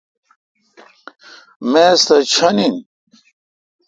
میز 1.71 1.99
تو 2.07 2.15
ݭن 2.33 2.57
این۔ 2.63 2.75